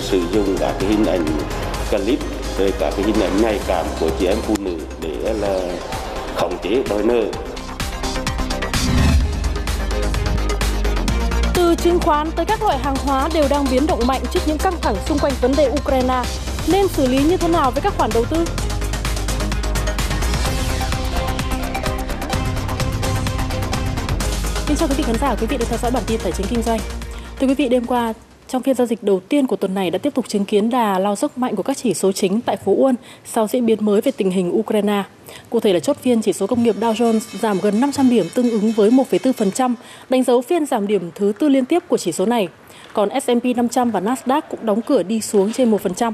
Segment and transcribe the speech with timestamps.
[0.00, 1.24] sử dụng các cái hình ảnh
[1.90, 2.18] clip
[2.58, 5.60] rồi các cái hình ảnh nhạy cảm của chị em phụ nữ để là
[6.36, 7.22] khống chế đòi nợ
[11.54, 14.58] Từ chứng khoán tới các loại hàng hóa đều đang biến động mạnh trước những
[14.58, 16.22] căng thẳng xung quanh vấn đề Ukraine.
[16.68, 18.44] Nên xử lý như thế nào với các khoản đầu tư?
[24.66, 26.46] Xin chào quý vị khán giả, quý vị đang theo dõi bản tin tài chính
[26.46, 26.80] kinh doanh.
[27.40, 28.12] Thưa quý vị, đêm qua
[28.48, 30.98] trong phiên giao dịch đầu tiên của tuần này đã tiếp tục chứng kiến đà
[30.98, 32.94] lao dốc mạnh của các chỉ số chính tại phố Uôn
[33.24, 35.02] sau diễn biến mới về tình hình Ukraine.
[35.50, 38.26] Cụ thể là chốt phiên chỉ số công nghiệp Dow Jones giảm gần 500 điểm
[38.34, 39.74] tương ứng với 1,4%,
[40.08, 42.48] đánh dấu phiên giảm điểm thứ tư liên tiếp của chỉ số này.
[42.92, 46.12] Còn S&P 500 và Nasdaq cũng đóng cửa đi xuống trên 1%.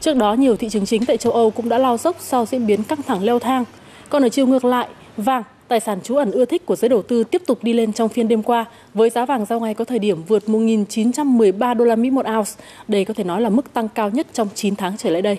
[0.00, 2.66] Trước đó, nhiều thị trường chính tại châu Âu cũng đã lao dốc sau diễn
[2.66, 3.64] biến căng thẳng leo thang.
[4.08, 7.02] Còn ở chiều ngược lại, vàng Tài sản trú ẩn ưa thích của giới đầu
[7.02, 9.84] tư tiếp tục đi lên trong phiên đêm qua, với giá vàng giao ngay có
[9.84, 12.50] thời điểm vượt 1.913 đô la Mỹ một ounce.
[12.88, 15.38] Đây có thể nói là mức tăng cao nhất trong 9 tháng trở lại đây.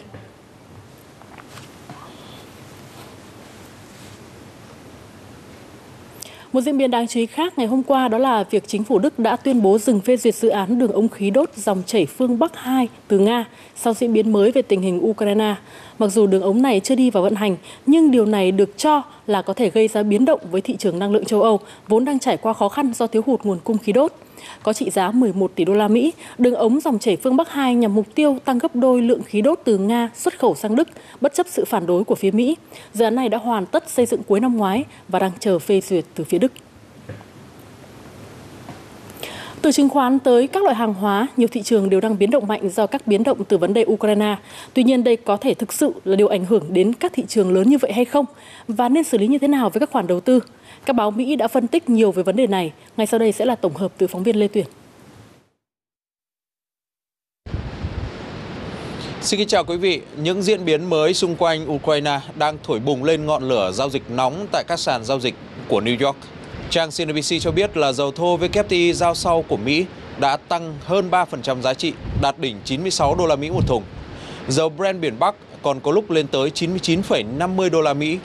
[6.53, 8.99] Một diễn biến đáng chú ý khác ngày hôm qua đó là việc chính phủ
[8.99, 12.05] Đức đã tuyên bố dừng phê duyệt dự án đường ống khí đốt dòng chảy
[12.05, 13.45] phương Bắc 2 từ Nga
[13.76, 15.55] sau diễn biến mới về tình hình Ukraine.
[15.99, 19.01] Mặc dù đường ống này chưa đi vào vận hành, nhưng điều này được cho
[19.27, 22.05] là có thể gây ra biến động với thị trường năng lượng châu Âu, vốn
[22.05, 24.13] đang trải qua khó khăn do thiếu hụt nguồn cung khí đốt.
[24.63, 27.76] Có trị giá 11 tỷ đô la Mỹ, đường ống dòng chảy phương Bắc 2
[27.76, 30.88] nhằm mục tiêu tăng gấp đôi lượng khí đốt từ Nga xuất khẩu sang Đức,
[31.21, 32.58] bất chấp sự phản đối của phía Mỹ.
[32.93, 35.82] Dự án này đã hoàn tất xây dựng cuối năm ngoái và đang chờ phê
[35.82, 36.52] duyệt từ phía Đức.
[39.62, 42.48] Từ chứng khoán tới các loại hàng hóa, nhiều thị trường đều đang biến động
[42.48, 44.35] mạnh do các biến động từ vấn đề Ukraine.
[44.74, 47.54] Tuy nhiên đây có thể thực sự là điều ảnh hưởng đến các thị trường
[47.54, 48.26] lớn như vậy hay không?
[48.68, 50.40] Và nên xử lý như thế nào với các khoản đầu tư?
[50.88, 52.74] Các báo Mỹ đã phân tích nhiều về vấn đề này.
[52.98, 54.66] Ngay sau đây sẽ là tổng hợp từ phóng viên Lê Tuyển.
[59.21, 60.02] Xin kính chào quý vị.
[60.18, 64.03] Những diễn biến mới xung quanh Ukraine đang thổi bùng lên ngọn lửa giao dịch
[64.09, 65.35] nóng tại các sàn giao dịch
[65.68, 66.18] của New York.
[66.70, 69.86] Trang CNBC cho biết là dầu thô WTI giao sau của Mỹ
[70.19, 73.84] đã tăng hơn 3% giá trị, đạt đỉnh 96 đô la Mỹ một thùng.
[74.48, 78.18] Dầu Brent biển Bắc còn có lúc lên tới 99,50 đô la Mỹ.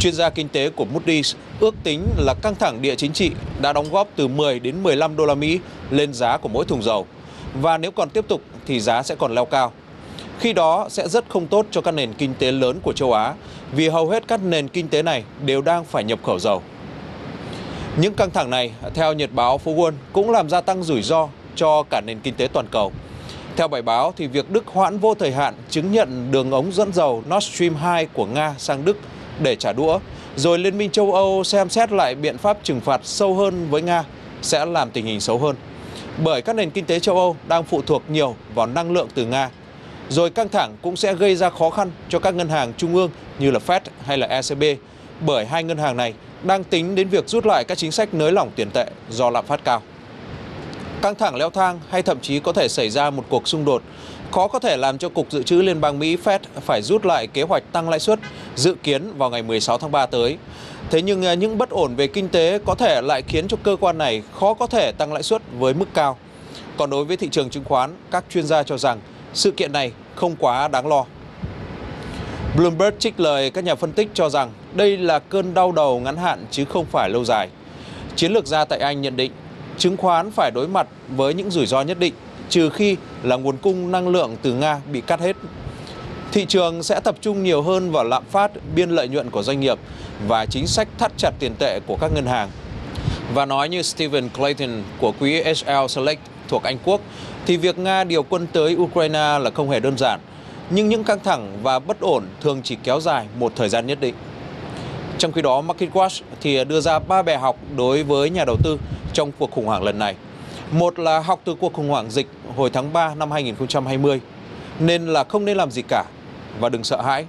[0.00, 3.30] Chuyên gia kinh tế của Moody's ước tính là căng thẳng địa chính trị
[3.60, 6.82] đã đóng góp từ 10 đến 15 đô la Mỹ lên giá của mỗi thùng
[6.82, 7.06] dầu.
[7.54, 9.72] Và nếu còn tiếp tục thì giá sẽ còn leo cao.
[10.38, 13.34] Khi đó sẽ rất không tốt cho các nền kinh tế lớn của châu Á
[13.72, 16.62] vì hầu hết các nền kinh tế này đều đang phải nhập khẩu dầu.
[17.96, 21.28] Những căng thẳng này, theo Nhật báo Phố Wall, cũng làm gia tăng rủi ro
[21.54, 22.92] cho cả nền kinh tế toàn cầu.
[23.56, 26.92] Theo bài báo, thì việc Đức hoãn vô thời hạn chứng nhận đường ống dẫn
[26.92, 28.96] dầu Nord Stream 2 của Nga sang Đức
[29.40, 29.98] để trả đũa,
[30.36, 33.82] rồi Liên minh châu Âu xem xét lại biện pháp trừng phạt sâu hơn với
[33.82, 34.04] Nga
[34.42, 35.56] sẽ làm tình hình xấu hơn.
[36.24, 39.26] Bởi các nền kinh tế châu Âu đang phụ thuộc nhiều vào năng lượng từ
[39.26, 39.50] Nga.
[40.08, 43.10] Rồi căng thẳng cũng sẽ gây ra khó khăn cho các ngân hàng trung ương
[43.38, 44.62] như là Fed hay là ECB,
[45.20, 48.32] bởi hai ngân hàng này đang tính đến việc rút lại các chính sách nới
[48.32, 49.82] lỏng tiền tệ do lạm phát cao.
[51.02, 53.82] Căng thẳng leo thang hay thậm chí có thể xảy ra một cuộc xung đột
[54.36, 57.26] khó có thể làm cho Cục Dự trữ Liên bang Mỹ Fed phải rút lại
[57.26, 58.18] kế hoạch tăng lãi suất
[58.56, 60.36] dự kiến vào ngày 16 tháng 3 tới.
[60.90, 63.76] Thế nhưng à, những bất ổn về kinh tế có thể lại khiến cho cơ
[63.80, 66.18] quan này khó có thể tăng lãi suất với mức cao.
[66.76, 69.00] Còn đối với thị trường chứng khoán, các chuyên gia cho rằng
[69.34, 71.04] sự kiện này không quá đáng lo.
[72.56, 76.16] Bloomberg trích lời các nhà phân tích cho rằng đây là cơn đau đầu ngắn
[76.16, 77.48] hạn chứ không phải lâu dài.
[78.16, 79.32] Chiến lược gia tại Anh nhận định
[79.78, 82.14] chứng khoán phải đối mặt với những rủi ro nhất định
[82.50, 85.36] trừ khi là nguồn cung năng lượng từ Nga bị cắt hết.
[86.32, 89.60] Thị trường sẽ tập trung nhiều hơn vào lạm phát, biên lợi nhuận của doanh
[89.60, 89.78] nghiệp
[90.26, 92.50] và chính sách thắt chặt tiền tệ của các ngân hàng.
[93.34, 97.00] Và nói như Stephen Clayton của quỹ HL Select thuộc Anh Quốc,
[97.46, 100.20] thì việc Nga điều quân tới Ukraine là không hề đơn giản–
[100.70, 104.00] nhưng những căng thẳng và bất ổn thường chỉ kéo dài một thời gian nhất
[104.00, 104.14] định.
[105.18, 108.78] Trong khi đó, MarketWatch thì đưa ra ba bài học đối với nhà đầu tư
[109.12, 110.14] trong cuộc khủng hoảng lần này.
[110.72, 114.20] Một là học từ cuộc khủng hoảng dịch hồi tháng 3 năm 2020,
[114.80, 116.04] nên là không nên làm gì cả
[116.60, 117.26] và đừng sợ hãi.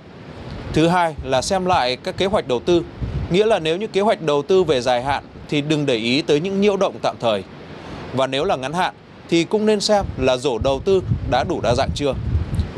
[0.73, 2.83] Thứ hai là xem lại các kế hoạch đầu tư,
[3.31, 6.21] nghĩa là nếu như kế hoạch đầu tư về dài hạn thì đừng để ý
[6.21, 7.43] tới những nhiễu động tạm thời.
[8.13, 8.93] Và nếu là ngắn hạn
[9.29, 11.01] thì cũng nên xem là rổ đầu tư
[11.31, 12.13] đã đủ đa dạng chưa.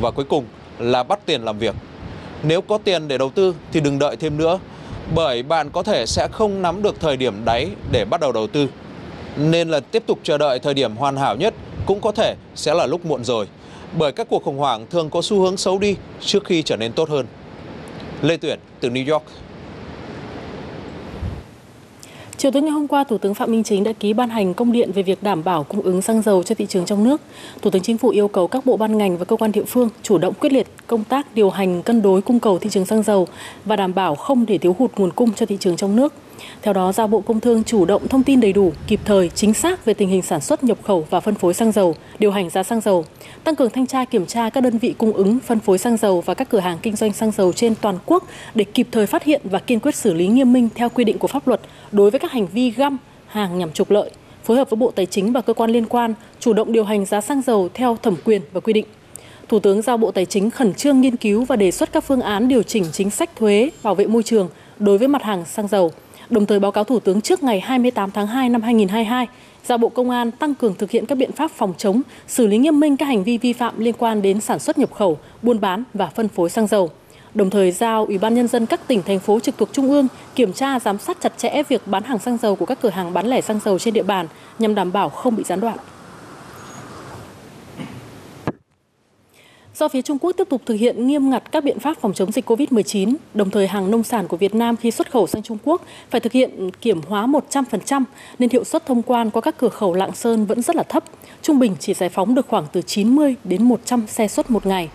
[0.02, 0.46] Và cuối cùng
[0.80, 1.76] là bắt tiền làm việc.
[2.44, 4.60] Nếu có tiền để đầu tư thì đừng đợi thêm nữa,
[5.16, 8.48] bởi bạn có thể sẽ không nắm được thời điểm đáy để bắt đầu đầu
[8.48, 8.68] tư.
[9.38, 11.54] Nên là tiếp tục chờ đợi thời điểm hoàn hảo nhất
[11.86, 13.48] cũng có thể sẽ là lúc muộn rồi,
[13.98, 16.92] bởi các cuộc khủng hoảng thường có xu hướng xấu đi trước khi trở nên
[16.92, 17.26] tốt hơn.
[18.22, 19.24] Lê Tuyển từ New York
[22.38, 24.72] Chiều tối ngày hôm qua, Thủ tướng Phạm Minh Chính đã ký ban hành công
[24.72, 27.22] điện về việc đảm bảo cung ứng xăng dầu cho thị trường trong nước.
[27.62, 29.90] Thủ tướng Chính phủ yêu cầu các bộ ban ngành và cơ quan địa phương
[30.04, 33.04] chủ động quyết liệt công tác điều hành cân đối cung cầu thị trường xăng
[33.04, 33.28] dầu
[33.66, 36.14] và đảm bảo không để thiếu hụt nguồn cung cho thị trường trong nước.
[36.62, 39.54] Theo đó, giao Bộ Công Thương chủ động thông tin đầy đủ, kịp thời, chính
[39.54, 42.50] xác về tình hình sản xuất, nhập khẩu và phân phối xăng dầu, điều hành
[42.50, 43.06] giá xăng dầu,
[43.44, 46.22] tăng cường thanh tra kiểm tra các đơn vị cung ứng, phân phối xăng dầu
[46.22, 49.24] và các cửa hàng kinh doanh xăng dầu trên toàn quốc để kịp thời phát
[49.24, 52.12] hiện và kiên quyết xử lý nghiêm minh theo quy định của pháp luật đối
[52.12, 52.98] với các hành vi găm
[53.28, 54.12] hàng nhằm trục lợi,
[54.44, 57.06] phối hợp với Bộ Tài chính và cơ quan liên quan chủ động điều hành
[57.06, 58.86] giá xăng dầu theo thẩm quyền và quy định.
[59.48, 62.22] Thủ tướng giao Bộ Tài chính khẩn trương nghiên cứu và đề xuất các phương
[62.22, 64.50] án điều chỉnh chính sách thuế bảo vệ môi trường
[64.80, 65.92] đối với mặt hàng xăng dầu
[66.30, 69.28] đồng thời báo cáo Thủ tướng trước ngày 28 tháng 2 năm 2022,
[69.64, 72.58] giao Bộ Công an tăng cường thực hiện các biện pháp phòng chống, xử lý
[72.58, 75.60] nghiêm minh các hành vi vi phạm liên quan đến sản xuất nhập khẩu, buôn
[75.60, 76.90] bán và phân phối xăng dầu.
[77.34, 80.08] Đồng thời giao Ủy ban nhân dân các tỉnh thành phố trực thuộc trung ương
[80.36, 83.14] kiểm tra giám sát chặt chẽ việc bán hàng xăng dầu của các cửa hàng
[83.14, 84.28] bán lẻ xăng dầu trên địa bàn
[84.60, 85.78] nhằm đảm bảo không bị gián đoạn.
[89.80, 92.32] Do phía Trung Quốc tiếp tục thực hiện nghiêm ngặt các biện pháp phòng chống
[92.32, 95.58] dịch COVID-19, đồng thời hàng nông sản của Việt Nam khi xuất khẩu sang Trung
[95.64, 98.04] Quốc phải thực hiện kiểm hóa 100%,
[98.40, 101.04] nên hiệu suất thông quan qua các cửa khẩu Lạng Sơn vẫn rất là thấp,
[101.42, 104.90] trung bình chỉ giải phóng được khoảng từ 90 đến 100 xe xuất một ngày.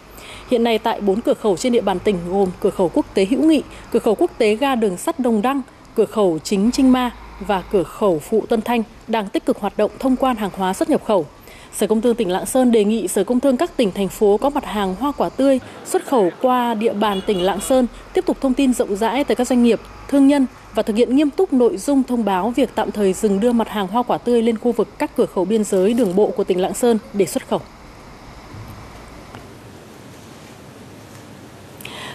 [0.51, 3.27] Hiện nay tại 4 cửa khẩu trên địa bàn tỉnh gồm cửa khẩu quốc tế
[3.31, 5.63] Hữu Nghị, cửa khẩu quốc tế ga đường sắt Đồng Đăng,
[5.95, 7.11] cửa khẩu chính Trinh Ma
[7.41, 10.75] và cửa khẩu phụ Tân Thanh đang tích cực hoạt động thông quan hàng hóa
[10.75, 11.27] xuất nhập khẩu.
[11.77, 14.37] Sở Công Thương tỉnh Lạng Sơn đề nghị Sở Công Thương các tỉnh thành phố
[14.37, 18.25] có mặt hàng hoa quả tươi xuất khẩu qua địa bàn tỉnh Lạng Sơn tiếp
[18.27, 21.31] tục thông tin rộng rãi tới các doanh nghiệp, thương nhân và thực hiện nghiêm
[21.31, 24.43] túc nội dung thông báo việc tạm thời dừng đưa mặt hàng hoa quả tươi
[24.43, 27.27] lên khu vực các cửa khẩu biên giới đường bộ của tỉnh Lạng Sơn để
[27.27, 27.61] xuất khẩu.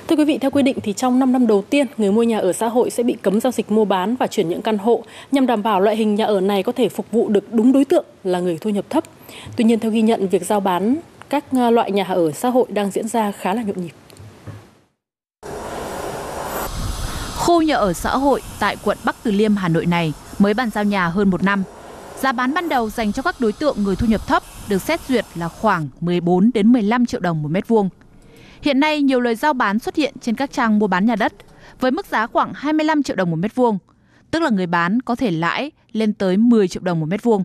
[0.09, 2.39] Thưa quý vị, theo quy định thì trong 5 năm đầu tiên, người mua nhà
[2.39, 5.03] ở xã hội sẽ bị cấm giao dịch mua bán và chuyển nhượng căn hộ
[5.31, 7.85] nhằm đảm bảo loại hình nhà ở này có thể phục vụ được đúng đối
[7.85, 9.03] tượng là người thu nhập thấp.
[9.55, 10.97] Tuy nhiên, theo ghi nhận, việc giao bán
[11.29, 13.91] các à, loại nhà ở xã hội đang diễn ra khá là nhộn nhịp.
[17.37, 20.69] Khu nhà ở xã hội tại quận Bắc Từ Liêm, Hà Nội này mới bàn
[20.69, 21.63] giao nhà hơn một năm.
[22.19, 24.99] Giá bán ban đầu dành cho các đối tượng người thu nhập thấp được xét
[25.07, 27.89] duyệt là khoảng 14 đến 15 triệu đồng một mét vuông.
[28.61, 31.33] Hiện nay, nhiều lời giao bán xuất hiện trên các trang mua bán nhà đất
[31.79, 33.77] với mức giá khoảng 25 triệu đồng một mét vuông,
[34.31, 37.43] tức là người bán có thể lãi lên tới 10 triệu đồng một mét vuông.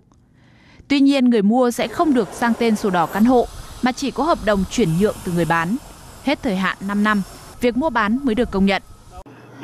[0.88, 3.46] Tuy nhiên, người mua sẽ không được sang tên sổ đỏ căn hộ
[3.82, 5.76] mà chỉ có hợp đồng chuyển nhượng từ người bán.
[6.24, 7.22] Hết thời hạn 5 năm,
[7.60, 8.82] việc mua bán mới được công nhận.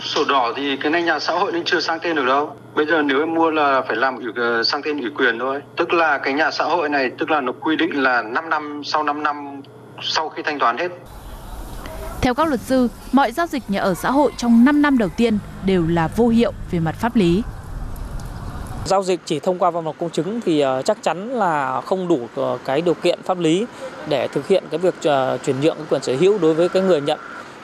[0.00, 2.56] Sổ đỏ thì cái này nhà xã hội nên chưa sang tên được đâu.
[2.74, 5.60] Bây giờ nếu em mua là phải làm ủy, ờ, sang tên ủy quyền thôi.
[5.76, 8.82] Tức là cái nhà xã hội này tức là nó quy định là 5 năm
[8.84, 9.62] sau 5 năm
[10.02, 10.88] sau khi thanh toán hết
[12.22, 15.08] theo các luật sư, mọi giao dịch nhà ở xã hội trong 5 năm đầu
[15.16, 17.42] tiên đều là vô hiệu về mặt pháp lý.
[18.84, 22.08] Giao dịch chỉ thông qua văn phòng công chứng thì ờ, chắc chắn là không
[22.08, 23.66] đủ ờ, cái điều kiện pháp lý
[24.08, 27.00] để thực hiện cái việc ờ, chuyển nhượng quyền sở hữu đối với cái người
[27.00, 27.18] nhận.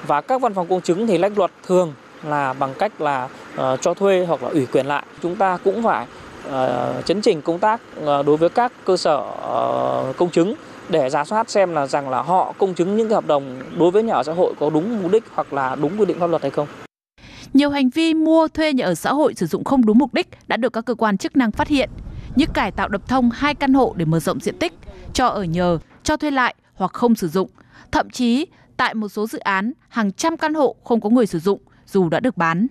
[0.07, 1.93] Và các văn phòng công chứng thì lách luật thường
[2.25, 3.29] là bằng cách là
[3.81, 5.05] cho thuê hoặc là ủy quyền lại.
[5.23, 6.07] Chúng ta cũng phải
[7.05, 9.23] chấn chỉnh công tác đối với các cơ sở
[10.17, 10.55] công chứng
[10.89, 13.91] để giả soát xem là rằng là họ công chứng những cái hợp đồng đối
[13.91, 16.27] với nhà ở xã hội có đúng mục đích hoặc là đúng quy định pháp
[16.27, 16.69] luật hay không.
[17.55, 20.29] Nhiều hành vi mua thuê nhà ở xã hội sử dụng không đúng mục đích
[20.49, 21.91] đã được các cơ quan chức năng phát hiện,
[22.37, 24.73] như cải tạo đập thông hai căn hộ để mở rộng diện tích,
[25.13, 27.51] cho ở nhờ, cho thuê lại hoặc không sử dụng.
[27.93, 28.47] Thậm chí,
[28.77, 32.09] tại một số dự án, hàng trăm căn hộ không có người sử dụng dù
[32.09, 32.67] đã được bán.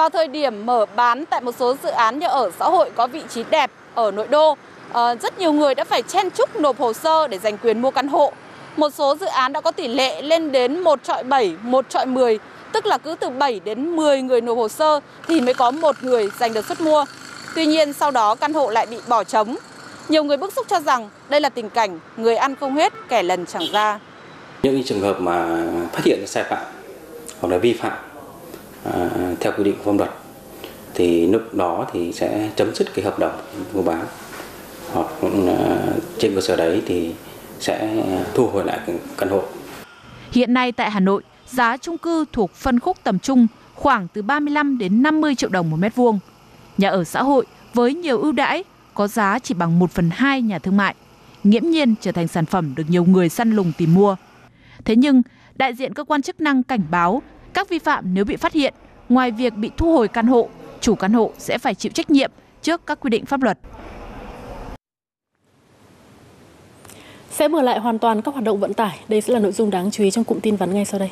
[0.00, 3.06] Vào thời điểm mở bán tại một số dự án nhà ở xã hội có
[3.06, 4.56] vị trí đẹp ở nội đô,
[4.92, 7.90] ờ, rất nhiều người đã phải chen chúc nộp hồ sơ để giành quyền mua
[7.90, 8.32] căn hộ.
[8.76, 12.06] Một số dự án đã có tỷ lệ lên đến 1 trọi 7, 1 trọi
[12.06, 12.38] 10,
[12.72, 15.96] tức là cứ từ 7 đến 10 người nộp hồ sơ thì mới có một
[16.02, 17.04] người giành được suất mua.
[17.54, 19.56] Tuy nhiên sau đó căn hộ lại bị bỏ trống.
[20.08, 23.22] Nhiều người bức xúc cho rằng đây là tình cảnh người ăn không hết, kẻ
[23.22, 23.98] lần chẳng ra.
[24.62, 26.64] Những trường hợp mà phát hiện sai phạm
[27.40, 28.09] hoặc là vi phạm
[28.84, 29.10] À,
[29.40, 30.10] theo quy định của pháp luật
[30.94, 33.32] thì lúc đó thì sẽ chấm dứt cái hợp đồng
[33.74, 34.04] mua bán
[34.92, 35.06] hoặc
[35.46, 35.86] à,
[36.18, 37.14] trên cơ sở đấy thì
[37.60, 38.80] sẽ thu hồi lại
[39.16, 39.42] căn hộ.
[40.32, 44.22] Hiện nay tại Hà Nội, giá chung cư thuộc phân khúc tầm trung khoảng từ
[44.22, 46.18] 35 đến 50 triệu đồng một mét vuông.
[46.78, 50.42] Nhà ở xã hội với nhiều ưu đãi có giá chỉ bằng 1 phần 2
[50.42, 50.94] nhà thương mại,
[51.44, 54.16] nghiễm nhiên trở thành sản phẩm được nhiều người săn lùng tìm mua.
[54.84, 55.22] Thế nhưng,
[55.54, 57.22] đại diện cơ quan chức năng cảnh báo
[57.54, 58.74] các vi phạm nếu bị phát hiện,
[59.08, 60.48] ngoài việc bị thu hồi căn hộ,
[60.80, 62.30] chủ căn hộ sẽ phải chịu trách nhiệm
[62.62, 63.58] trước các quy định pháp luật.
[67.30, 68.98] Sẽ mở lại hoàn toàn các hoạt động vận tải.
[69.08, 71.10] Đây sẽ là nội dung đáng chú ý trong cụm tin vắn ngay sau đây.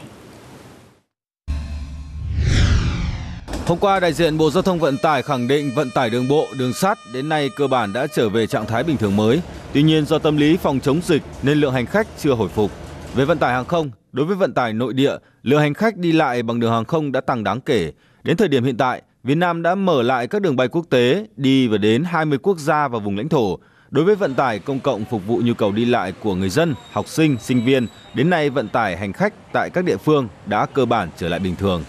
[3.66, 6.46] Hôm qua, đại diện Bộ Giao thông Vận tải khẳng định vận tải đường bộ,
[6.58, 9.40] đường sắt đến nay cơ bản đã trở về trạng thái bình thường mới.
[9.72, 12.70] Tuy nhiên, do tâm lý phòng chống dịch nên lượng hành khách chưa hồi phục.
[13.14, 16.12] Về vận tải hàng không, đối với vận tải nội địa, lượng hành khách đi
[16.12, 17.92] lại bằng đường hàng không đã tăng đáng kể.
[18.22, 21.26] Đến thời điểm hiện tại, Việt Nam đã mở lại các đường bay quốc tế
[21.36, 23.58] đi và đến 20 quốc gia và vùng lãnh thổ.
[23.90, 26.74] Đối với vận tải công cộng phục vụ nhu cầu đi lại của người dân,
[26.92, 30.66] học sinh, sinh viên, đến nay vận tải hành khách tại các địa phương đã
[30.66, 31.84] cơ bản trở lại bình thường.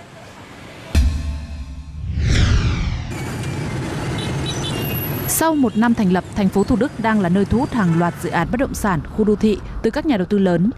[5.27, 7.99] Sau một năm thành lập, thành phố Thủ Đức đang là nơi thu hút hàng
[7.99, 10.69] loạt dự án bất động sản, khu đô thị từ các nhà đầu tư lớn.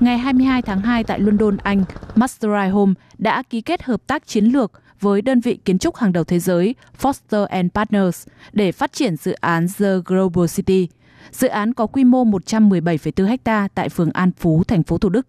[0.00, 1.84] Ngày 22 tháng 2 tại London, Anh,
[2.14, 6.12] Masterai Home đã ký kết hợp tác chiến lược với đơn vị kiến trúc hàng
[6.12, 10.88] đầu thế giới Foster and Partners để phát triển dự án The Global City.
[11.30, 15.26] Dự án có quy mô 117,4 ha tại phường An Phú, thành phố Thủ Đức.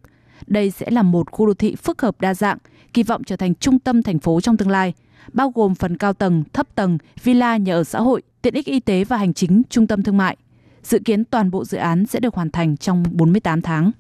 [0.48, 2.58] Đây sẽ là một khu đô thị phức hợp đa dạng,
[2.94, 4.94] kỳ vọng trở thành trung tâm thành phố trong tương lai,
[5.34, 8.80] bao gồm phần cao tầng, thấp tầng, villa nhà ở xã hội, tiện ích y
[8.80, 10.38] tế và hành chính, trung tâm thương mại.
[10.84, 13.92] Dự kiến toàn bộ dự án sẽ được hoàn thành trong 48 tháng.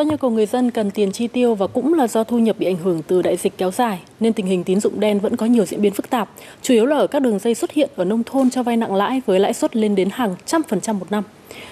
[0.00, 2.56] Do nhu cầu người dân cần tiền chi tiêu và cũng là do thu nhập
[2.58, 5.36] bị ảnh hưởng từ đại dịch kéo dài, nên tình hình tín dụng đen vẫn
[5.36, 6.30] có nhiều diễn biến phức tạp,
[6.62, 8.94] chủ yếu là ở các đường dây xuất hiện ở nông thôn cho vay nặng
[8.94, 11.24] lãi với lãi suất lên đến hàng trăm phần trăm một năm.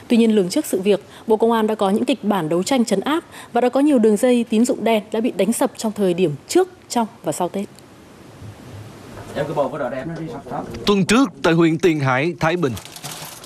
[0.08, 2.62] Tuy nhiên, lường trước sự việc, Bộ Công an đã có những kịch bản đấu
[2.62, 5.52] tranh chấn áp và đã có nhiều đường dây tín dụng đen đã bị đánh
[5.52, 7.68] sập trong thời điểm trước, trong và sau Tết.
[10.87, 12.73] Tuần trước, tại huyện Tiền Hải, Thái Bình,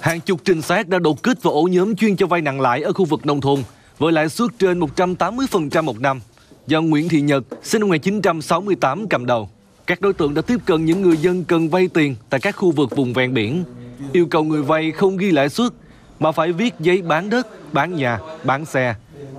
[0.01, 2.83] hàng chục trinh sát đã đột kích vào ổ nhóm chuyên cho vay nặng lãi
[2.83, 3.63] ở khu vực nông thôn
[3.99, 6.21] với lãi suất trên 180% một năm
[6.67, 9.51] do Nguyễn Thị Nhật, sinh năm 1968 cầm đầu.
[9.87, 12.71] Các đối tượng đã tiếp cận những người dân cần vay tiền tại các khu
[12.71, 13.65] vực vùng ven biển,
[14.13, 15.73] yêu cầu người vay không ghi lãi suất
[16.21, 18.95] mà phải viết giấy bán đất, bán nhà, bán xe,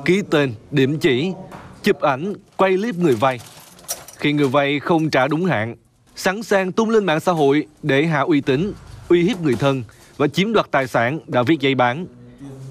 [0.05, 1.31] ký tên, điểm chỉ,
[1.83, 3.39] chụp ảnh, quay clip người vay.
[4.17, 5.75] Khi người vay không trả đúng hạn,
[6.15, 8.74] sẵn sàng tung lên mạng xã hội để hạ uy tín,
[9.10, 9.83] uy hiếp người thân
[10.17, 12.05] và chiếm đoạt tài sản đã viết giấy bán.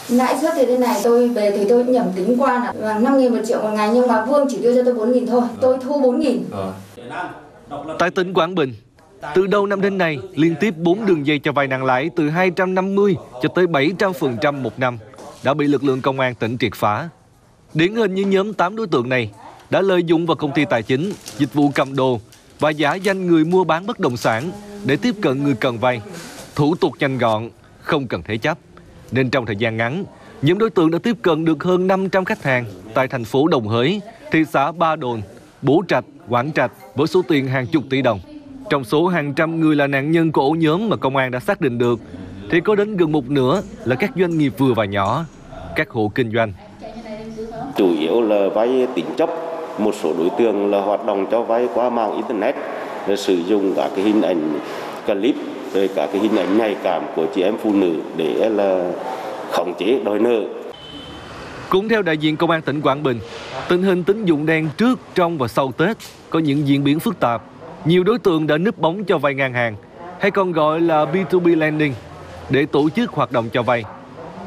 [0.08, 3.32] Lãi suất thì thế này tôi về thì tôi nhẩm tính qua là 5 nghìn
[3.32, 5.42] một triệu một ngày nhưng mà Vương chỉ đưa cho tôi 4 nghìn thôi.
[5.60, 6.44] Tôi thu 4 nghìn.
[7.98, 8.74] Tại tỉnh Quảng Bình,
[9.34, 12.28] từ đầu năm đến nay, liên tiếp 4 đường dây cho vay nặng lãi từ
[12.28, 14.98] 250 cho tới 700% một năm
[15.42, 17.08] đã bị lực lượng công an tỉnh triệt phá.
[17.74, 19.30] Điển hình như nhóm 8 đối tượng này
[19.70, 22.20] đã lợi dụng vào công ty tài chính, dịch vụ cầm đồ
[22.58, 24.50] và giả danh người mua bán bất động sản
[24.84, 26.02] để tiếp cận người cần vay.
[26.54, 27.50] Thủ tục nhanh gọn,
[27.82, 28.58] không cần thế chấp.
[29.12, 30.04] Nên trong thời gian ngắn,
[30.42, 32.64] nhóm đối tượng đã tiếp cận được hơn 500 khách hàng
[32.94, 34.00] tại thành phố Đồng Hới,
[34.30, 35.22] thị xã Ba Đồn,
[35.62, 38.20] Bố Trạch, Quảng Trạch với số tiền hàng chục tỷ đồng.
[38.70, 41.40] Trong số hàng trăm người là nạn nhân của ổ nhóm mà công an đã
[41.40, 42.00] xác định được,
[42.50, 45.24] thì có đến gần một nửa là các doanh nghiệp vừa và nhỏ,
[45.76, 46.52] các hộ kinh doanh.
[47.76, 49.30] Chủ yếu là vay tín chấp,
[49.78, 52.54] một số đối tượng là hoạt động cho vay qua mạng internet,
[53.16, 54.58] sử dụng các cái hình ảnh
[55.06, 55.34] clip
[55.74, 58.92] rồi cả cái hình ảnh nhạy cảm của chị em phụ nữ để là
[59.52, 60.40] khống chế đòi nợ.
[61.68, 63.18] Cũng theo đại diện Công an tỉnh Quảng Bình,
[63.68, 65.96] tình hình tín dụng đen trước, trong và sau Tết
[66.30, 67.42] có những diễn biến phức tạp.
[67.84, 69.76] Nhiều đối tượng đã núp bóng cho vay ngang hàng,
[70.20, 71.94] hay còn gọi là B2B lending,
[72.50, 73.84] để tổ chức hoạt động cho vay.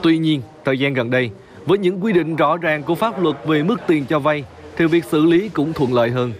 [0.02, 1.30] Tuy nhiên, thời gian gần đây,
[1.66, 4.44] với những quy định rõ ràng của pháp luật về mức tiền cho vay,
[4.78, 6.34] thì việc xử lý cũng thuận lợi hơn.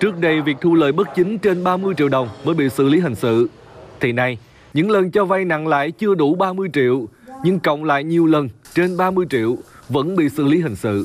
[0.00, 3.00] Trước đây, việc thu lợi bất chính trên 30 triệu đồng mới bị xử lý
[3.00, 3.48] hình sự.
[4.00, 4.38] Thì nay,
[4.74, 7.06] những lần cho vay nặng lãi chưa đủ 30 triệu,
[7.44, 9.56] nhưng cộng lại nhiều lần trên 30 triệu
[9.88, 11.04] vẫn bị xử lý hình sự.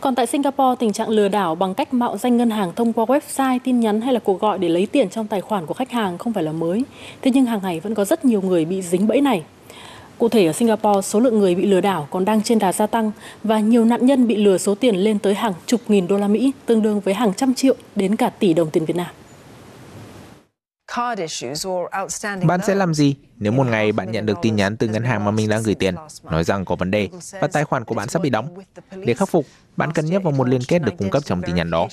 [0.00, 3.04] Còn tại Singapore, tình trạng lừa đảo bằng cách mạo danh ngân hàng thông qua
[3.04, 5.90] website, tin nhắn hay là cuộc gọi để lấy tiền trong tài khoản của khách
[5.90, 6.84] hàng không phải là mới.
[7.22, 9.42] Thế nhưng hàng ngày vẫn có rất nhiều người bị dính bẫy này.
[10.18, 12.86] Cụ thể ở Singapore, số lượng người bị lừa đảo còn đang trên đà gia
[12.86, 13.10] tăng
[13.44, 16.28] và nhiều nạn nhân bị lừa số tiền lên tới hàng chục nghìn đô la
[16.28, 19.21] Mỹ, tương đương với hàng trăm triệu đến cả tỷ đồng tiền Việt Nam.
[22.44, 25.24] Bạn sẽ làm gì nếu một ngày bạn nhận được tin nhắn từ ngân hàng
[25.24, 25.94] mà mình đang gửi tiền,
[26.30, 27.08] nói rằng có vấn đề
[27.40, 28.48] và tài khoản của bạn sắp bị đóng?
[29.04, 29.46] Để khắc phục,
[29.76, 31.88] bạn cần nhấp vào một liên kết được cung cấp trong tin nhắn đó.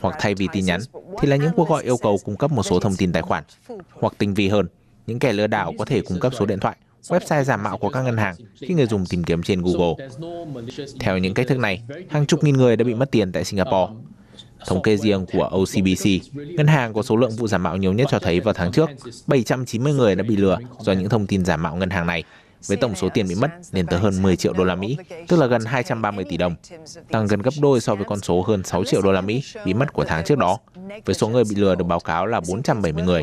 [0.00, 0.80] Hoặc thay vì tin nhắn,
[1.20, 3.44] thì là những cuộc gọi yêu cầu cung cấp một số thông tin tài khoản.
[3.92, 4.68] Hoặc tinh vi hơn,
[5.06, 6.76] những kẻ lừa đảo có thể cung cấp số điện thoại,
[7.08, 10.08] website giả mạo của các ngân hàng khi người dùng tìm kiếm trên Google.
[11.00, 13.92] Theo những cách thức này, hàng chục nghìn người đã bị mất tiền tại Singapore.
[14.68, 18.06] Thống kê riêng của OCBC, ngân hàng có số lượng vụ giả mạo nhiều nhất
[18.10, 18.90] cho thấy vào tháng trước,
[19.26, 22.24] 790 người đã bị lừa do những thông tin giả mạo ngân hàng này,
[22.66, 24.96] với tổng số tiền bị mất lên tới hơn 10 triệu đô la Mỹ,
[25.28, 26.54] tức là gần 230 tỷ đồng,
[27.10, 29.74] tăng gần gấp đôi so với con số hơn 6 triệu đô la Mỹ bị
[29.74, 30.58] mất của tháng trước đó
[31.04, 33.22] với số người bị lừa được báo cáo là 470 người.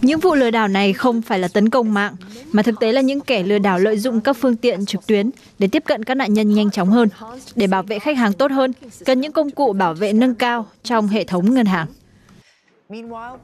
[0.00, 2.16] Những vụ lừa đảo này không phải là tấn công mạng,
[2.52, 5.30] mà thực tế là những kẻ lừa đảo lợi dụng các phương tiện trực tuyến
[5.58, 7.08] để tiếp cận các nạn nhân nhanh chóng hơn.
[7.54, 8.72] Để bảo vệ khách hàng tốt hơn,
[9.04, 11.86] cần những công cụ bảo vệ nâng cao trong hệ thống ngân hàng.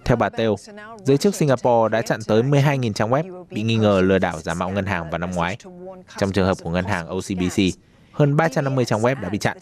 [0.05, 0.57] Theo bà Teo,
[1.05, 4.55] giới chức Singapore đã chặn tới 12.000 trang web bị nghi ngờ lừa đảo giả
[4.55, 5.57] mạo ngân hàng vào năm ngoái.
[6.19, 7.63] Trong trường hợp của ngân hàng OCBC,
[8.13, 9.59] hơn 350 trang web đã bị chặn.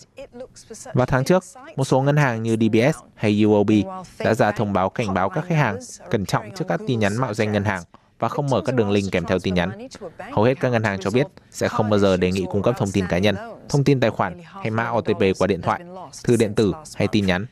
[0.93, 1.45] Vào tháng trước,
[1.77, 3.71] một số ngân hàng như DBS hay UOB
[4.19, 5.79] đã ra thông báo cảnh báo các khách hàng
[6.11, 7.83] cẩn trọng trước các tin nhắn mạo danh ngân hàng
[8.19, 9.89] và không mở các đường link kèm theo tin nhắn.
[10.33, 12.75] Hầu hết các ngân hàng cho biết sẽ không bao giờ đề nghị cung cấp
[12.79, 13.37] thông tin cá nhân,
[13.69, 15.81] thông tin tài khoản hay mã OTP qua điện thoại,
[16.25, 17.47] thư điện tử hay tin nhắn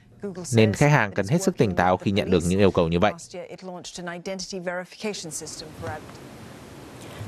[0.55, 2.99] nên khách hàng cần hết sức tỉnh táo khi nhận được những yêu cầu như
[2.99, 3.13] vậy.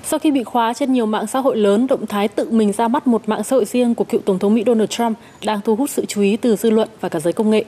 [0.05, 2.89] Sau khi bị khóa trên nhiều mạng xã hội lớn, động thái tự mình ra
[2.89, 5.77] mắt một mạng xã hội riêng của cựu Tổng thống Mỹ Donald Trump đang thu
[5.77, 7.65] hút sự chú ý từ dư luận và cả giới công nghệ.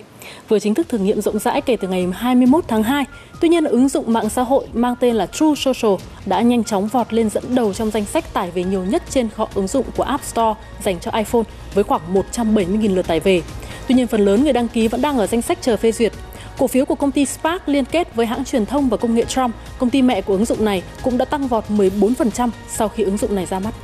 [0.49, 3.05] Vừa chính thức thử nghiệm rộng rãi kể từ ngày 21 tháng 2,
[3.41, 5.95] tuy nhiên ứng dụng mạng xã hội mang tên là True Social
[6.27, 9.29] đã nhanh chóng vọt lên dẫn đầu trong danh sách tải về nhiều nhất trên
[9.29, 13.43] kho ứng dụng của App Store dành cho iPhone với khoảng 170.000 lượt tải về.
[13.89, 16.13] Tuy nhiên, phần lớn người đăng ký vẫn đang ở danh sách chờ phê duyệt.
[16.59, 19.25] Cổ phiếu của công ty Spark liên kết với hãng truyền thông và công nghệ
[19.25, 23.03] Trump, công ty mẹ của ứng dụng này, cũng đã tăng vọt 14% sau khi
[23.03, 23.75] ứng dụng này ra mắt.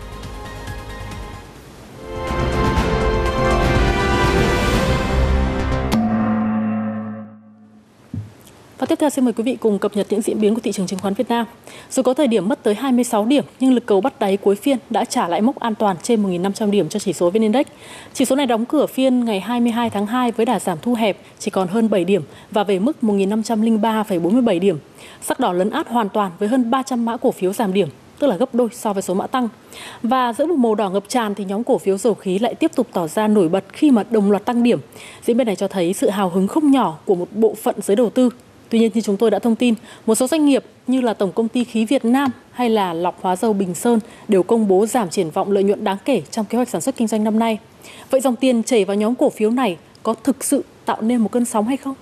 [8.89, 10.87] Tiếp theo xin mời quý vị cùng cập nhật những diễn biến của thị trường
[10.87, 11.47] chứng khoán Việt Nam.
[11.91, 14.79] Dù có thời điểm mất tới 26 điểm, nhưng lực cầu bắt đáy cuối phiên
[14.91, 17.67] đã trả lại mốc an toàn trên 1.500 điểm cho chỉ số VN Index.
[18.15, 21.19] Chỉ số này đóng cửa phiên ngày 22 tháng 2 với đà giảm thu hẹp
[21.39, 24.79] chỉ còn hơn 7 điểm và về mức 1.503,47 điểm.
[25.23, 28.27] Sắc đỏ lấn át hoàn toàn với hơn 300 mã cổ phiếu giảm điểm, tức
[28.27, 29.49] là gấp đôi so với số mã tăng.
[30.03, 32.71] Và giữa một màu đỏ ngập tràn thì nhóm cổ phiếu dầu khí lại tiếp
[32.75, 34.81] tục tỏ ra nổi bật khi mà đồng loạt tăng điểm.
[35.25, 37.97] Diễn biến này cho thấy sự hào hứng không nhỏ của một bộ phận giới
[37.97, 38.31] đầu tư
[38.69, 39.75] Tuy nhiên như chúng tôi đã thông tin,
[40.07, 43.23] một số doanh nghiệp như là Tổng công ty khí Việt Nam hay là lọc
[43.23, 46.47] hóa dầu Bình Sơn đều công bố giảm triển vọng lợi nhuận đáng kể trong
[46.47, 47.59] kế hoạch sản xuất kinh doanh năm nay.
[48.11, 51.33] Vậy dòng tiền chảy vào nhóm cổ phiếu này có thực sự tạo nên một
[51.33, 51.95] cơn sóng hay không?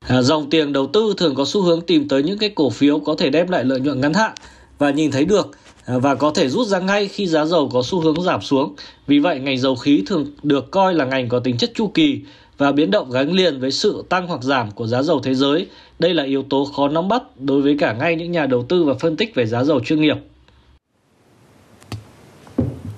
[0.00, 2.98] À, dòng tiền đầu tư thường có xu hướng tìm tới những cái cổ phiếu
[2.98, 4.32] có thể đem lại lợi nhuận ngắn hạn
[4.78, 5.50] và nhìn thấy được
[5.84, 8.74] à, và có thể rút ra ngay khi giá dầu có xu hướng giảm xuống.
[9.06, 12.20] Vì vậy, ngành dầu khí thường được coi là ngành có tính chất chu kỳ
[12.58, 15.66] và biến động gắn liền với sự tăng hoặc giảm của giá dầu thế giới.
[15.98, 18.84] Đây là yếu tố khó nắm bắt đối với cả ngay những nhà đầu tư
[18.84, 20.16] và phân tích về giá dầu chuyên nghiệp.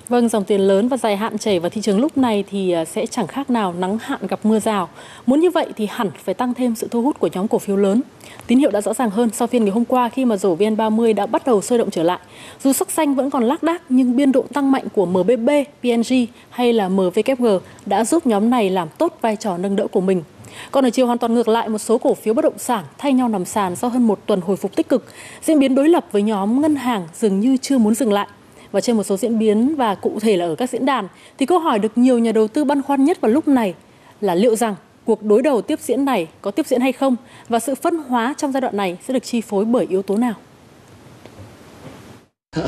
[0.09, 2.85] Vâng, dòng tiền lớn và dài hạn chảy vào thị trường lúc này thì à,
[2.85, 4.89] sẽ chẳng khác nào nắng hạn gặp mưa rào.
[5.25, 7.75] Muốn như vậy thì hẳn phải tăng thêm sự thu hút của nhóm cổ phiếu
[7.75, 8.01] lớn.
[8.47, 11.15] Tín hiệu đã rõ ràng hơn sau phiên ngày hôm qua khi mà rổ VN30
[11.15, 12.19] đã bắt đầu sôi động trở lại.
[12.63, 15.49] Dù sắc xanh vẫn còn lác đác nhưng biên độ tăng mạnh của MBB,
[15.81, 17.45] PNG hay là MVKG
[17.85, 20.23] đã giúp nhóm này làm tốt vai trò nâng đỡ của mình.
[20.71, 23.13] Còn ở chiều hoàn toàn ngược lại, một số cổ phiếu bất động sản thay
[23.13, 25.05] nhau nằm sàn sau hơn một tuần hồi phục tích cực.
[25.41, 28.27] Diễn biến đối lập với nhóm ngân hàng dường như chưa muốn dừng lại
[28.71, 31.45] và trên một số diễn biến và cụ thể là ở các diễn đàn thì
[31.45, 33.73] câu hỏi được nhiều nhà đầu tư băn khoăn nhất vào lúc này
[34.21, 34.75] là liệu rằng
[35.05, 37.15] cuộc đối đầu tiếp diễn này có tiếp diễn hay không
[37.49, 40.17] và sự phân hóa trong giai đoạn này sẽ được chi phối bởi yếu tố
[40.17, 40.33] nào?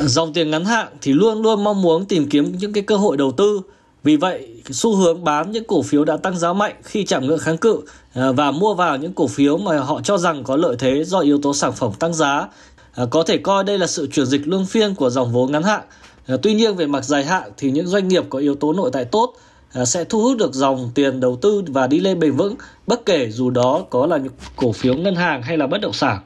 [0.00, 3.16] Dòng tiền ngắn hạn thì luôn luôn mong muốn tìm kiếm những cái cơ hội
[3.16, 3.60] đầu tư.
[4.02, 7.38] Vì vậy, xu hướng bán những cổ phiếu đã tăng giá mạnh khi chạm ngưỡng
[7.38, 7.80] kháng cự
[8.14, 11.18] à, và mua vào những cổ phiếu mà họ cho rằng có lợi thế do
[11.18, 12.48] yếu tố sản phẩm tăng giá
[12.98, 15.62] Ờ, có thể coi đây là sự chuyển dịch luân phiên của dòng vốn ngắn
[15.62, 15.80] hạn.
[16.26, 18.90] Ờ, tuy nhiên về mặt dài hạn thì những doanh nghiệp có yếu tố nội
[18.92, 19.34] tại tốt
[19.72, 22.54] ờ, sẽ thu hút được dòng tiền đầu tư và đi lên bền vững,
[22.86, 25.92] bất kể dù đó có là những cổ phiếu ngân hàng hay là bất động
[25.92, 26.18] sản.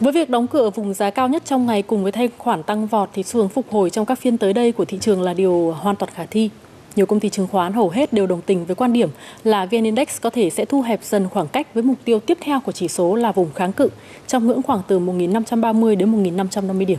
[0.00, 2.86] Với việc đóng cửa vùng giá cao nhất trong ngày cùng với thanh khoản tăng
[2.86, 5.34] vọt thì xu hướng phục hồi trong các phiên tới đây của thị trường là
[5.34, 6.50] điều hoàn toàn khả thi.
[6.96, 9.08] Nhiều công ty chứng khoán hầu hết đều đồng tình với quan điểm
[9.44, 12.38] là VN Index có thể sẽ thu hẹp dần khoảng cách với mục tiêu tiếp
[12.40, 13.88] theo của chỉ số là vùng kháng cự
[14.26, 16.98] trong ngưỡng khoảng từ 1.530 đến 1.550 điểm.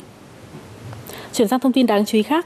[1.33, 2.45] Chuyển sang thông tin đáng chú ý khác.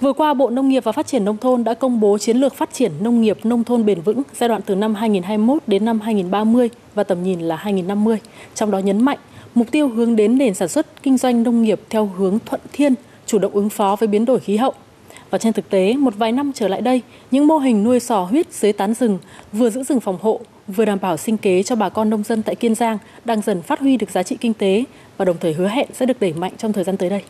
[0.00, 2.54] Vừa qua, Bộ Nông nghiệp và Phát triển Nông thôn đã công bố chiến lược
[2.54, 6.00] phát triển nông nghiệp nông thôn bền vững giai đoạn từ năm 2021 đến năm
[6.00, 8.18] 2030 và tầm nhìn là 2050.
[8.54, 9.18] Trong đó nhấn mạnh,
[9.54, 12.94] mục tiêu hướng đến nền sản xuất kinh doanh nông nghiệp theo hướng thuận thiên,
[13.26, 14.74] chủ động ứng phó với biến đổi khí hậu,
[15.30, 18.22] và trên thực tế, một vài năm trở lại đây, những mô hình nuôi sò
[18.22, 19.18] huyết dưới tán rừng
[19.52, 22.42] vừa giữ rừng phòng hộ, vừa đảm bảo sinh kế cho bà con nông dân
[22.42, 24.84] tại Kiên Giang đang dần phát huy được giá trị kinh tế
[25.16, 27.22] và đồng thời hứa hẹn sẽ được đẩy mạnh trong thời gian tới đây.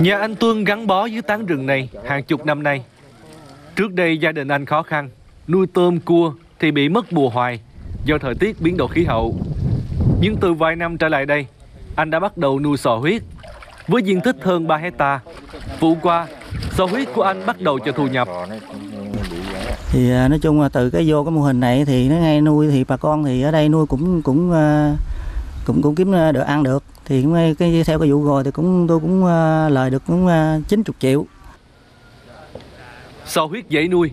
[0.00, 2.84] Nhà anh Tuân gắn bó với tán rừng này hàng chục năm nay.
[3.76, 5.08] Trước đây gia đình anh khó khăn,
[5.48, 7.60] nuôi tôm cua thì bị mất mùa hoài
[8.04, 9.34] do thời tiết biến đổi khí hậu.
[10.20, 11.46] Nhưng từ vài năm trở lại đây,
[11.96, 13.22] anh đã bắt đầu nuôi sò huyết.
[13.88, 15.20] với diện tích hơn 3 hecta.
[15.80, 16.26] Vụ qua,
[16.72, 18.28] sò huyết của anh bắt đầu cho thu nhập.
[19.90, 22.40] Thì à, nói chung là từ cái vô cái mô hình này thì nó ngay
[22.40, 24.94] nuôi thì bà con thì ở đây nuôi cũng cũng à,
[25.64, 26.84] cũng cũng kiếm được ăn được.
[27.04, 30.28] Thì cũng, cái theo cái vụ rồi thì cũng tôi cũng à, lời được cũng
[30.68, 31.26] 90 triệu.
[33.26, 34.10] Sò huyết dễ nuôi,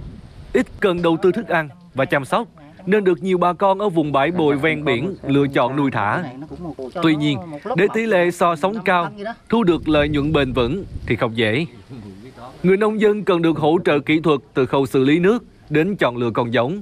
[0.54, 2.48] ít cần đầu tư thức ăn và chăm sóc
[2.86, 6.24] nên được nhiều bà con ở vùng bãi bồi ven biển lựa chọn nuôi thả.
[7.04, 7.40] Tuy nhiên,
[7.76, 9.12] để tỷ lệ so sống cao,
[9.50, 11.66] thu được lợi nhuận bền vững thì không dễ.
[12.64, 15.96] Người nông dân cần được hỗ trợ kỹ thuật từ khâu xử lý nước đến
[15.96, 16.82] chọn lựa con giống.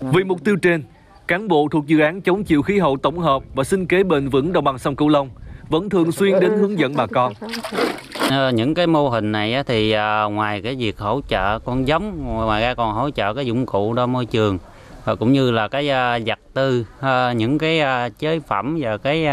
[0.00, 0.82] Vì mục tiêu trên,
[1.28, 4.28] cán bộ thuộc dự án chống chịu khí hậu tổng hợp và sinh kế bền
[4.28, 5.30] vững đồng bằng sông Cửu Long
[5.68, 7.32] vẫn thường xuyên đến hướng dẫn bà con.
[8.30, 12.24] Ờ, những cái mô hình này thì à, ngoài cái việc hỗ trợ con giống,
[12.24, 14.58] ngoài ra còn hỗ trợ cái dụng cụ đo môi trường
[15.04, 17.80] và cũng như là cái à, vật tư, à, những cái
[18.18, 19.26] chế phẩm và cái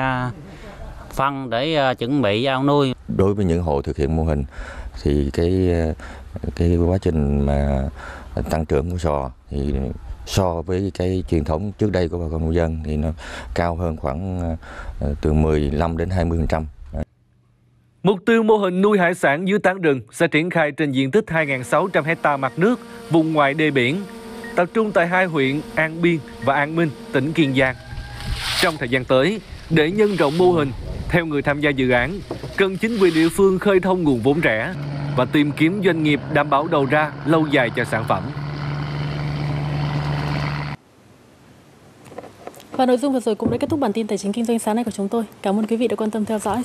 [1.11, 2.93] phân để chuẩn bị ao nuôi.
[3.07, 4.43] Đối với những hộ thực hiện mô hình
[5.03, 5.75] thì cái
[6.55, 7.89] cái quá trình mà
[8.49, 9.73] tăng trưởng của sò thì
[10.25, 13.09] so với cái truyền thống trước đây của bà con nông dân thì nó
[13.55, 14.55] cao hơn khoảng
[15.21, 16.63] từ 15 đến 20%.
[18.03, 21.11] Mục tiêu mô hình nuôi hải sản dưới tán rừng sẽ triển khai trên diện
[21.11, 22.79] tích 2.600 hecta mặt nước
[23.09, 24.01] vùng ngoài đê biển,
[24.59, 27.75] tập trung tại hai huyện An Biên và An Minh, tỉnh Kiên Giang.
[28.61, 30.71] Trong thời gian tới, để nhân rộng mô hình,
[31.09, 32.19] theo người tham gia dự án,
[32.57, 34.73] cần chính quyền địa phương khơi thông nguồn vốn rẻ
[35.15, 38.23] và tìm kiếm doanh nghiệp đảm bảo đầu ra lâu dài cho sản phẩm.
[42.71, 44.59] Và nội dung vừa rồi cũng đã kết thúc bản tin tài chính kinh doanh
[44.59, 45.23] sáng nay của chúng tôi.
[45.41, 46.63] Cảm ơn quý vị đã quan tâm theo dõi.